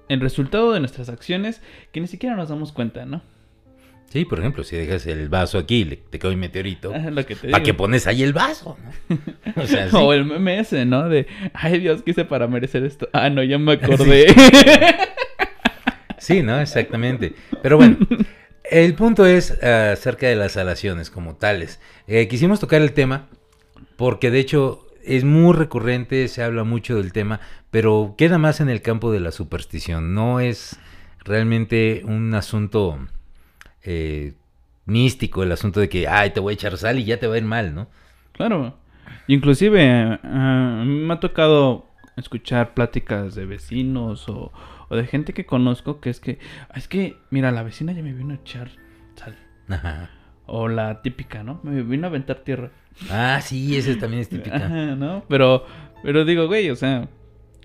[0.09, 1.61] el resultado de nuestras acciones
[1.91, 3.21] que ni siquiera nos damos cuenta, ¿no?
[4.09, 7.03] Sí, por ejemplo, si dejas el vaso aquí y le- te cae un meteorito, Es
[7.11, 8.77] lo que te ¿para qué pones ahí el vaso?
[9.09, 9.17] no?
[9.63, 9.95] O sea, sí.
[9.99, 11.09] O el meme ese, ¿no?
[11.09, 13.09] De, ay Dios, ¿qué hice para merecer esto?
[13.11, 14.27] Ah, no, ya me acordé.
[16.19, 16.59] Sí, ¿no?
[16.59, 17.33] Exactamente.
[17.61, 17.97] Pero bueno,
[18.69, 21.79] el punto es eh, acerca de las alaciones como tales.
[22.07, 23.27] Eh, quisimos tocar el tema
[23.97, 27.39] porque de hecho es muy recurrente, se habla mucho del tema,
[27.71, 30.13] pero queda más en el campo de la superstición.
[30.13, 30.79] No es
[31.23, 32.99] realmente un asunto
[33.83, 34.33] eh,
[34.85, 37.35] místico, el asunto de que, ay, te voy a echar sal y ya te va
[37.35, 37.87] a ir mal, ¿no?
[38.33, 38.77] Claro.
[39.27, 41.85] Inclusive mí me ha tocado
[42.17, 44.51] escuchar pláticas de vecinos o,
[44.89, 46.39] o de gente que conozco que es que,
[46.69, 48.69] "Ah, es que, mira, la vecina ya me vino a echar
[49.15, 49.35] sal.
[49.69, 50.09] Ajá.
[50.45, 51.59] O la típica, ¿no?
[51.63, 52.71] Me vino a aventar tierra.
[53.09, 54.55] Ah, sí, ese también es típica.
[54.65, 55.23] Ajá, ¿no?
[55.27, 55.65] Pero,
[56.03, 57.07] pero digo, güey, o sea,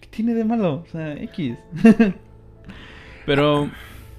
[0.01, 0.85] ¿qué tiene de malo?
[0.87, 1.57] O sea, X.
[3.27, 3.71] pero,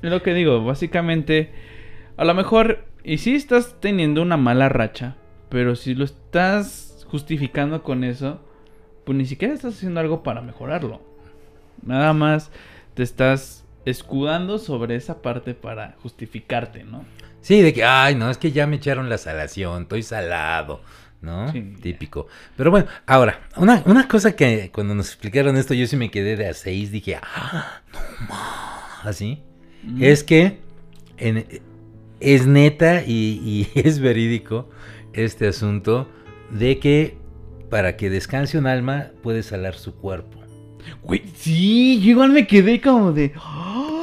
[0.01, 1.51] es lo que digo, básicamente
[2.19, 5.15] a lo mejor, y sí estás teniendo una mala racha,
[5.47, 8.41] pero si lo estás justificando con eso,
[9.05, 10.99] pues ni siquiera estás haciendo algo para mejorarlo.
[11.81, 12.51] Nada más
[12.95, 17.05] te estás escudando sobre esa parte para justificarte, ¿no?
[17.41, 20.81] Sí, de que, ay, no, es que ya me echaron la salación, estoy salado,
[21.21, 21.51] ¿no?
[21.51, 21.61] Sí.
[21.81, 22.27] Típico.
[22.57, 26.35] Pero bueno, ahora, una, una cosa que cuando nos explicaron esto, yo sí me quedé
[26.35, 29.41] de a seis, dije, ah, no más, así.
[29.83, 30.03] Mm.
[30.03, 30.59] Es que
[31.17, 31.45] en-
[32.19, 34.69] es neta y, y es verídico
[35.13, 36.07] este asunto
[36.51, 37.17] de que
[37.69, 40.37] para que descanse un alma puede salar su cuerpo.
[41.03, 43.31] Güey, sí, yo igual me quedé como de.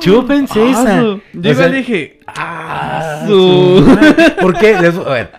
[0.02, 1.02] Yo pensé esa.
[1.02, 2.20] Yo O sea, dije.
[2.26, 3.24] ¡Ah!
[3.26, 3.84] Su-.
[4.40, 4.78] ¿Por qué?
[4.80, 5.30] Les, a ver,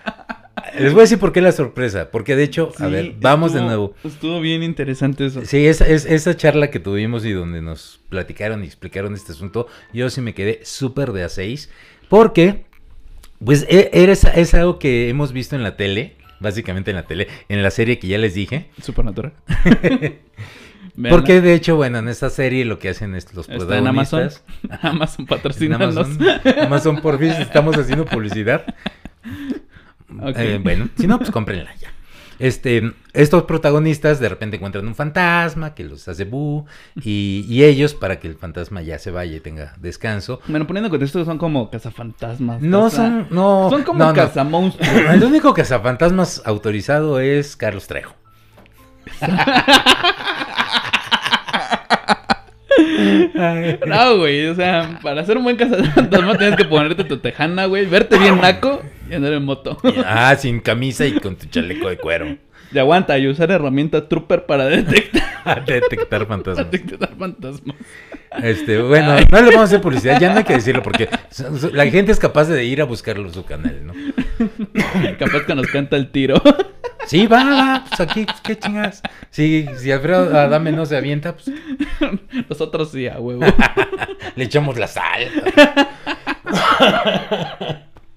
[0.78, 2.10] les voy a decir por qué la sorpresa.
[2.10, 3.94] Porque de hecho, a ver, vamos de nuevo.
[4.04, 5.44] Estuvo bien interesante eso.
[5.44, 9.66] Sí, esa, es, esa charla que tuvimos y donde nos platicaron y explicaron este asunto,
[9.92, 11.70] yo sí me quedé súper de a seis.
[12.08, 12.64] Porque,
[13.44, 17.28] pues, e- esa- es algo que hemos visto en la tele, básicamente en la tele,
[17.48, 18.68] en la serie que ya les dije.
[18.82, 19.32] Supernatural.
[21.08, 24.28] Porque de hecho, bueno, en esta serie lo que hacen es los Está en Amazon.
[24.28, 24.80] protagonistas.
[24.82, 25.96] Amazon En patrocínanos.
[25.96, 26.18] Amazon,
[26.62, 28.64] Amazon por fin estamos haciendo publicidad.
[30.36, 31.92] Eh, bueno, si no, pues cómprenla ya.
[32.38, 37.94] Este, estos protagonistas de repente encuentran un fantasma que los hace bu y, y ellos
[37.94, 40.40] para que el fantasma ya se vaya y tenga descanso.
[40.46, 42.62] Bueno, poniendo en contexto, son como cazafantasmas.
[42.62, 44.72] No son, no, Son como no.
[45.10, 48.14] El único cazafantasmas autorizado es Carlos Trejo.
[53.86, 57.86] No, güey, o sea, para ser un buen cazafantasma tienes que ponerte tu tejana, güey,
[57.86, 59.78] verte bien naco y andar en moto.
[60.04, 62.36] Ah, sin camisa y con tu chaleco de cuero.
[62.70, 66.70] Y aguanta, y usar herramienta trooper para detectar, detectar fantasmas.
[66.70, 67.76] detectar fantasmas.
[68.42, 71.08] Este, bueno, no le vamos a hacer publicidad, ya no hay que decirlo porque
[71.72, 73.94] la gente es capaz de ir a buscarlo en su canal, ¿no?
[75.18, 76.40] Capaz que nos canta el tiro.
[77.08, 79.02] Sí, va, va, pues aquí, pues, qué chingas.
[79.30, 81.50] Sí, si Alfredo Adame no se avienta, pues
[82.48, 83.42] Nosotros sí, a huevo.
[84.36, 85.28] le echamos la sal.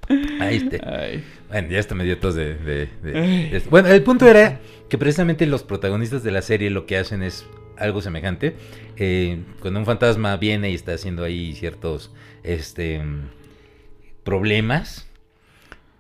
[0.41, 0.82] Ahí este.
[0.86, 1.23] Ay.
[1.49, 3.49] Bueno, ya hasta me dio tos de, de- de- Ay.
[3.49, 3.69] de esto.
[3.69, 7.45] Bueno, el punto era que precisamente los protagonistas de la serie lo que hacen es
[7.77, 8.56] algo semejante.
[8.97, 12.12] Eh, cuando un fantasma viene y está haciendo ahí ciertos
[12.43, 13.01] este,
[14.23, 15.08] problemas,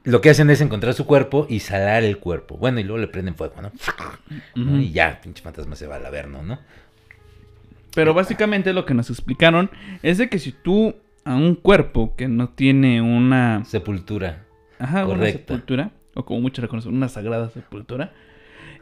[0.03, 2.57] lo que hacen es encontrar su cuerpo y salar el cuerpo.
[2.57, 3.71] Bueno, y luego le prenden fuego, ¿no?
[4.79, 6.59] Y ya, pinche fantasma se va al averno, ¿no?
[7.93, 9.69] Pero básicamente lo que nos explicaron
[10.01, 14.45] es de que si tú a un cuerpo que no tiene una, Sepultura.
[14.79, 15.39] ajá, una Correcta.
[15.39, 18.13] sepultura, o como muchos reconocen, una sagrada sepultura,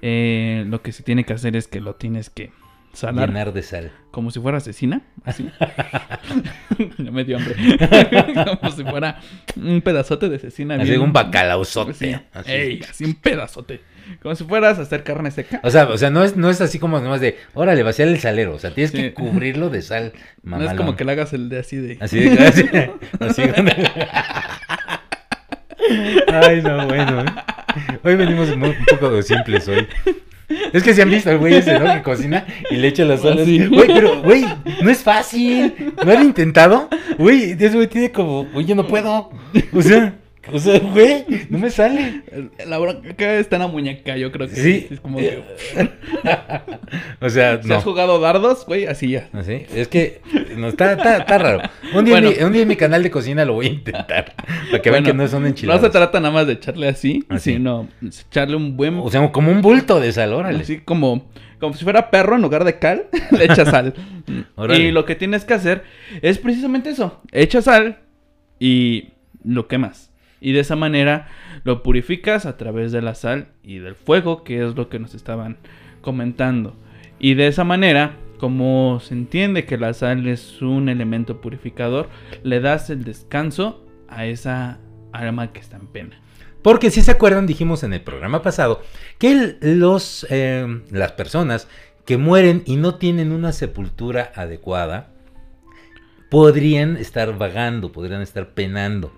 [0.02, 2.52] eh, lo que se tiene que hacer es que lo tienes que
[3.02, 3.92] Llenar de sal.
[4.12, 5.50] como si fuera asesina, así.
[6.98, 7.56] ya me dio hambre.
[8.60, 9.20] como si fuera
[9.56, 10.76] un pedazote de asesina.
[10.76, 11.94] Así bien- un bacalauzote.
[11.94, 12.16] Sí.
[12.34, 12.52] así.
[12.52, 13.82] Ey, así un pedazote.
[14.24, 15.60] Como si fueras a hacer carne seca.
[15.64, 18.20] O sea, o sea, no es, no es así como nomás de, órale, vaciar el
[18.20, 18.56] salero.
[18.56, 18.98] O sea, tienes Sí.
[18.98, 20.14] que cubrirlo de sal.
[20.42, 20.78] No es mamalón.
[20.78, 21.98] como que le hagas el de así de...
[22.02, 22.64] Así de así,
[23.20, 23.44] así.
[26.28, 27.22] Ay, no, bueno.
[27.22, 27.26] ¿eh?
[28.04, 29.88] Hoy venimos un poco simples hoy.
[30.74, 31.94] Es que se han visto el güey ese, ¿no?
[31.94, 33.42] Que cocina y le echa las salas.
[33.42, 33.66] Así.
[33.68, 34.46] Güey, pero, güey,
[34.82, 35.94] no es fácil.
[36.04, 36.90] ¿No han intentado?
[37.18, 39.30] Güey, ese güey tiene como, güey, yo no puedo.
[39.74, 40.16] O sea,
[40.52, 42.24] o sea, güey, no me sale.
[42.68, 44.88] La bronca está en la muñeca, yo creo que Sí.
[44.90, 45.44] Es como que...
[47.22, 47.76] O sea, Si no.
[47.76, 49.30] has jugado dardos, güey, así ya.
[49.34, 50.22] Así, Es que
[50.58, 51.62] no, está, está, está raro.
[51.94, 52.30] Un día, Bueno.
[52.30, 54.34] en mi, un día en mi canal de cocina lo voy a intentar.
[54.72, 55.82] Para que vean que no son No enchiladas.
[55.82, 57.54] se trata nada más de echarle así, Así.
[57.54, 58.96] sino echarle un buen...
[59.00, 60.62] O sea, como un bulto de sal, órale.
[60.62, 63.94] Así como, como si fuera perro en lugar de cal, le echas sal.
[64.76, 65.84] Y lo que tienes que hacer
[66.22, 67.22] es precisamente eso.
[67.32, 68.00] Echas sal
[68.60, 69.10] y
[69.44, 70.09] lo quemas.
[70.42, 71.28] Y de esa manera
[71.64, 75.16] lo purificas a través de la sal y del fuego, que es lo que nos
[75.16, 75.58] estaban
[76.02, 76.76] comentando.
[77.20, 82.10] Y de esa manera, como se entiende que la sal es un elemento purificador,
[82.44, 84.80] le das el descanso a esa
[85.12, 86.22] alma que está en pena.
[86.62, 88.82] Porque si se acuerdan, dijimos en el programa pasado
[89.18, 91.68] que los, eh, las personas
[92.06, 95.12] que mueren y no tienen una sepultura adecuada
[96.30, 99.12] podrían estar vagando, podrían estar penando.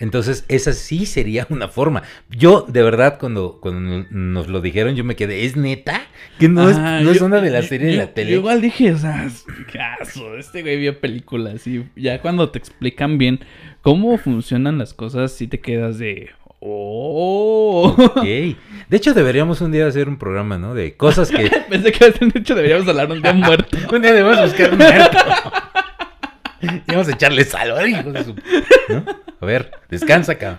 [0.00, 2.02] Entonces, esa sí sería una forma.
[2.30, 6.02] Yo, de verdad, cuando, cuando nos lo dijeron, yo me quedé, ¿es neta?
[6.38, 8.32] Que no, es, no es una de las series de la tele.
[8.32, 9.28] yo igual dije, o sea,
[9.72, 13.40] caso, este güey vio películas y ya cuando te explican bien
[13.82, 17.94] cómo funcionan las cosas, sí te quedas de, oh.
[17.98, 18.22] Ok.
[18.22, 20.74] De hecho, deberíamos un día hacer un programa, ¿no?
[20.74, 21.50] De cosas que...
[21.70, 23.76] Pensé que de hecho deberíamos hablar un día muerto.
[23.92, 25.18] un día debemos buscar un muerto.
[26.86, 27.88] y vamos a echarle sal.
[27.88, 28.34] Hijo de su-
[28.88, 29.04] ¿no?
[29.40, 30.58] A ver, descansa, cabrón.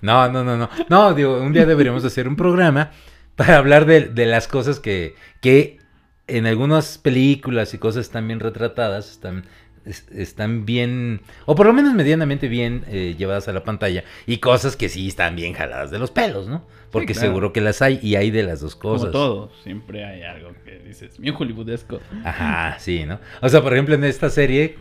[0.00, 0.68] No, no, no, no.
[0.88, 2.90] No, digo, un día deberíamos hacer un programa
[3.36, 5.78] para hablar de, de las cosas que, que
[6.26, 9.44] en algunas películas y cosas están bien retratadas, están,
[9.84, 14.38] es- están bien, o por lo menos medianamente bien eh, llevadas a la pantalla, y
[14.38, 16.66] cosas que sí están bien jaladas de los pelos, ¿no?
[16.90, 17.28] Porque claro.
[17.28, 19.10] seguro que las hay y hay de las dos cosas.
[19.10, 22.00] Como todo, siempre hay algo que dices, bien hollywoodesco.
[22.24, 23.20] Ajá, sí, ¿no?
[23.42, 24.76] O sea, por ejemplo, en esta serie,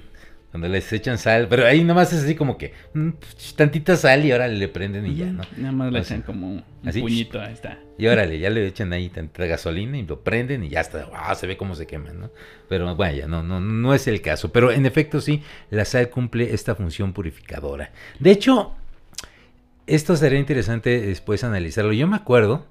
[0.58, 4.26] cuando les echan sal, pero ahí nomás es así como que mm, pues, tantita sal
[4.26, 5.44] y ahora le prenden y ya, ¿no?
[5.56, 7.78] Nada más le echan como un así, puñito, ahí está.
[8.00, 11.36] Y órale, ya le echan ahí tantita gasolina y lo prenden y ya está, wow,
[11.36, 12.32] se ve cómo se quema, ¿no?
[12.68, 14.52] Pero vaya, no, no, no es el caso.
[14.52, 17.92] Pero en efecto sí, la sal cumple esta función purificadora.
[18.20, 18.74] De hecho,
[19.86, 21.94] esto sería interesante después analizarlo.
[21.94, 22.66] Yo me acuerdo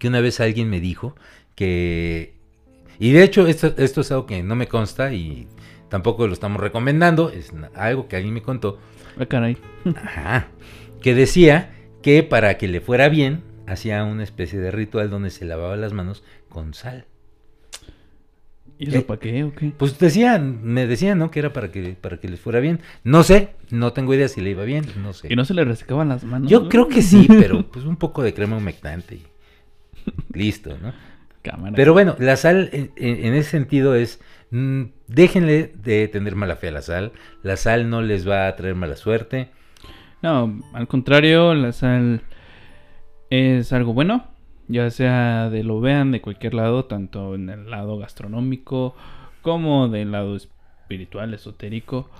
[0.00, 1.14] que una vez alguien me dijo
[1.54, 2.34] que...
[2.98, 5.46] Y de hecho, esto, esto es algo que no me consta y
[5.90, 8.78] tampoco lo estamos recomendando, es algo que alguien me contó,
[9.18, 9.58] Ah, caray.
[9.96, 10.48] Ajá.
[11.02, 15.44] Que decía que para que le fuera bien, hacía una especie de ritual donde se
[15.44, 17.04] lavaba las manos con sal.
[18.78, 19.72] ¿Y eso Eh, para qué o qué?
[19.76, 21.30] Pues decían, me decían, ¿no?
[21.30, 22.80] Que era para que, para que les fuera bien.
[23.04, 25.28] No sé, no tengo idea si le iba bien, no sé.
[25.30, 26.50] ¿Y no se le resecaban las manos?
[26.50, 29.22] Yo creo que sí, pero pues un poco de crema humectante y
[30.32, 30.94] listo, ¿no?
[31.42, 31.74] Cámara.
[31.76, 34.20] Pero bueno, la sal en, en- en ese sentido es,
[34.50, 37.12] déjenle de tener mala fe a la sal.
[37.42, 39.50] La sal no les va a traer mala suerte.
[40.22, 42.22] No, al contrario, la sal
[43.30, 44.24] es algo bueno,
[44.68, 48.94] ya sea de lo vean de cualquier lado, tanto en el lado gastronómico
[49.40, 52.10] como del lado espiritual, esotérico.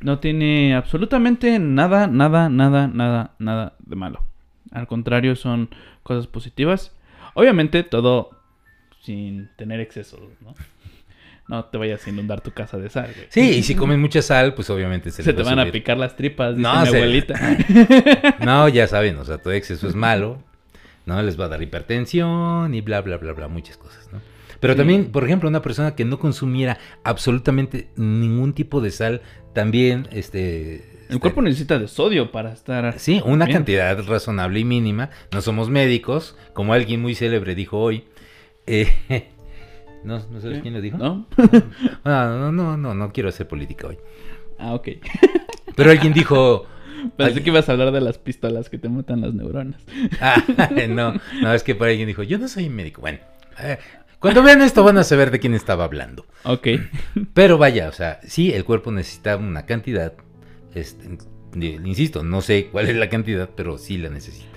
[0.00, 4.24] No tiene absolutamente nada, nada, nada, nada, nada de malo.
[4.70, 5.68] Al contrario, son
[6.02, 6.96] cosas positivas.
[7.34, 8.30] Obviamente todo
[9.00, 10.54] sin tener excesos, ¿no?
[11.48, 13.10] No te vayas a inundar tu casa de sal.
[13.14, 13.26] güey.
[13.28, 15.70] Sí, y si comen mucha sal, pues obviamente se, Se les te va van a
[15.72, 17.56] picar las tripas, dice No, mi se- abuelita.
[18.40, 20.42] No, ya saben, o sea, todo exceso es malo,
[21.04, 21.20] ¿no?
[21.22, 24.20] Les va a dar hipertensión y bla, bla, bla, bla, muchas cosas, ¿no?
[24.60, 24.78] Pero Sí.
[24.78, 29.20] también, por ejemplo, una persona que no consumiera absolutamente ningún tipo de sal,
[29.52, 30.74] también, este...
[31.08, 32.98] El este, cuerpo necesita de sodio para estar.
[32.98, 33.58] Sí, una Bien.
[33.58, 35.10] cantidad razonable y mínima.
[35.30, 38.04] No somos médicos, como alguien muy célebre dijo hoy.
[38.66, 38.88] Eh,
[40.04, 40.98] no, ¿no sabes quién lo dijo?
[40.98, 41.26] ¿No?
[42.04, 43.98] Ah, no, no, no, no quiero hacer política hoy.
[44.58, 44.88] Ah, ok.
[45.76, 46.66] Pero alguien dijo...
[47.16, 49.80] Pensé que ibas a hablar de las pistolas que te matan las neuronas.
[50.20, 50.42] Ah,
[50.88, 53.00] no, no, es que por alguien dijo, yo no soy médico.
[53.00, 53.18] Bueno,
[53.60, 53.78] eh,
[54.20, 56.26] cuando vean esto van a saber de quién estaba hablando.
[56.44, 56.68] Ok.
[57.34, 60.12] Pero vaya, o sea, sí, el cuerpo necesita una cantidad,
[60.74, 61.18] este,
[61.56, 64.51] insisto, no sé cuál es la cantidad, pero sí la necesita.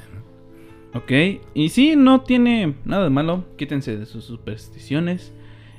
[0.95, 1.11] Ok.
[1.53, 3.45] Y sí, no tiene nada de malo.
[3.57, 5.33] Quítense de sus supersticiones.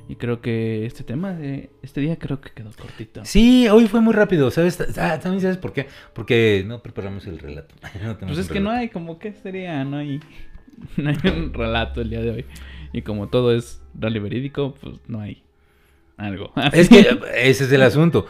[0.09, 3.25] Y creo que este tema de este día creo que quedó cortito.
[3.25, 4.79] Sí, hoy fue muy rápido, ¿sabes?
[4.99, 7.75] Ah, también sabes por qué, porque no preparamos el relato.
[8.03, 10.21] No Pues es que no hay, como que sería, no hay,
[10.97, 12.45] no hay un relato el día de hoy.
[12.93, 15.43] Y como todo es rally verídico, pues no hay
[16.19, 16.53] algo.
[16.73, 17.01] Es que
[17.35, 18.27] ese es el asunto.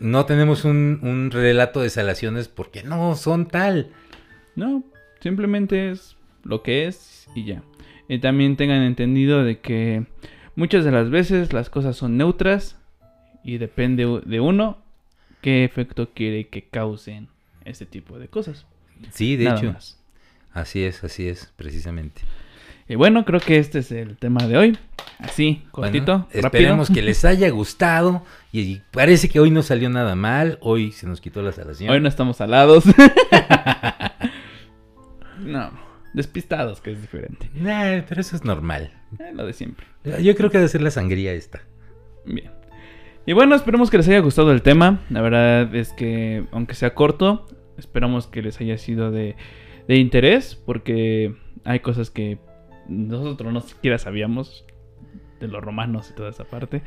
[0.00, 3.90] No tenemos un, un relato de salaciones porque no son tal.
[4.56, 4.82] No,
[5.20, 7.62] simplemente es lo que es y ya.
[8.08, 10.04] Y también tengan entendido de que
[10.56, 12.76] muchas de las veces las cosas son neutras
[13.44, 14.78] y depende de uno
[15.40, 17.28] qué efecto quiere que causen
[17.64, 18.66] este tipo de cosas.
[19.10, 19.72] Sí, de Nada hecho.
[19.72, 19.98] más.
[20.52, 22.20] Así es, así es, precisamente.
[22.88, 24.78] Y bueno, creo que este es el tema de hoy.
[25.18, 26.46] Así, cortito, Bueno, rápido.
[26.46, 28.24] esperemos que les haya gustado.
[28.52, 30.58] Y, y parece que hoy no salió nada mal.
[30.60, 31.90] Hoy se nos quitó la salación.
[31.90, 32.84] Hoy no estamos salados.
[35.40, 35.70] no,
[36.14, 37.50] despistados, que es diferente.
[37.54, 38.92] Nah, pero eso es normal.
[39.18, 39.86] Eh, lo de siempre.
[40.20, 41.62] Yo creo que debe ser la sangría esta.
[42.24, 42.50] Bien.
[43.24, 45.00] Y bueno, esperemos que les haya gustado el tema.
[45.10, 47.46] La verdad es que, aunque sea corto,
[47.78, 49.36] esperamos que les haya sido de,
[49.86, 52.38] de interés, porque hay cosas que
[52.88, 54.64] nosotros no siquiera sabíamos
[55.40, 56.82] de los romanos y toda esa parte.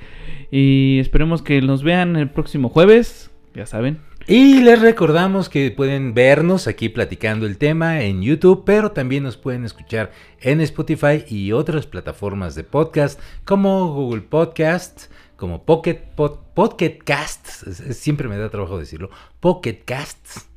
[0.51, 3.99] Y esperemos que nos vean el próximo jueves, ya saben.
[4.27, 9.37] Y les recordamos que pueden vernos aquí platicando el tema en YouTube, pero también nos
[9.37, 10.11] pueden escuchar
[10.41, 17.65] en Spotify y otras plataformas de podcast como Google Podcast, como Pocket Pod- Pocket Casts,
[17.95, 20.47] siempre me da trabajo decirlo, Pocket Casts.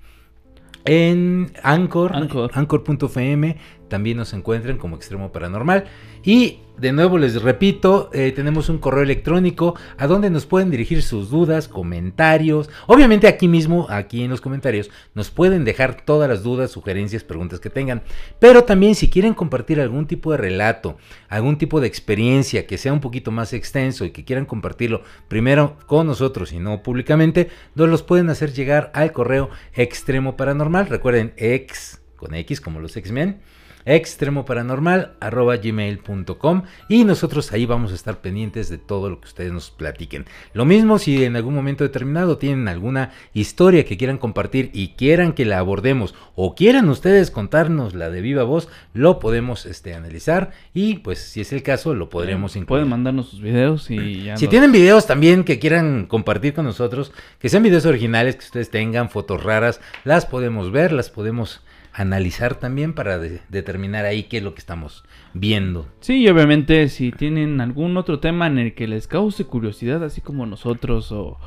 [0.86, 2.50] En Anchor, Anchor.
[2.54, 3.58] Anchor.fm,
[3.88, 5.84] también nos encuentren como Extremo Paranormal.
[6.22, 11.02] Y de nuevo les repito, eh, tenemos un correo electrónico a donde nos pueden dirigir
[11.02, 12.70] sus dudas, comentarios.
[12.86, 17.58] Obviamente aquí mismo, aquí en los comentarios, nos pueden dejar todas las dudas, sugerencias, preguntas
[17.58, 18.02] que tengan.
[18.38, 22.92] Pero también si quieren compartir algún tipo de relato, algún tipo de experiencia que sea
[22.92, 27.88] un poquito más extenso y que quieran compartirlo primero con nosotros y no públicamente, nos
[27.88, 30.86] los pueden hacer llegar al correo extremo paranormal.
[30.86, 33.40] Recuerden, ex con X como los X-Men
[33.88, 40.26] extremoparanormal.gmail.com y nosotros ahí vamos a estar pendientes de todo lo que ustedes nos platiquen.
[40.52, 45.32] Lo mismo si en algún momento determinado tienen alguna historia que quieran compartir y quieran
[45.32, 50.52] que la abordemos o quieran ustedes contarnos la de viva voz, lo podemos este, analizar
[50.74, 52.68] y pues si es el caso lo podremos incluir.
[52.68, 56.64] Pueden mandarnos sus videos y ya Si los- tienen videos también que quieran compartir con
[56.66, 61.62] nosotros, que sean videos originales, que ustedes tengan, fotos raras, las podemos ver, las podemos
[62.00, 65.88] analizar también para de- determinar ahí qué es lo que estamos viendo.
[66.00, 70.20] Sí, y obviamente si tienen algún otro tema en el que les cause curiosidad, así
[70.20, 71.38] como nosotros, o,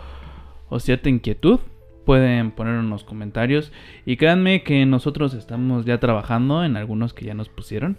[0.69, 1.59] o cierta inquietud,
[2.05, 3.71] pueden poner en los comentarios.
[4.05, 7.97] Y créanme que nosotros estamos ya trabajando en algunos que ya nos pusieron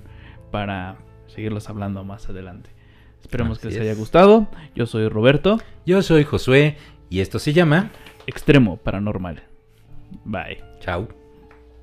[0.50, 0.98] para
[1.28, 2.70] seguirlos hablando más adelante.
[3.22, 4.48] Esperemos que les haya gustado.
[4.74, 6.76] Yo soy Roberto, Yo soy Josué
[7.08, 7.90] y esto se llama
[8.26, 9.42] Extremo Paranormal.
[10.24, 10.58] Bye.
[10.80, 11.21] Chao.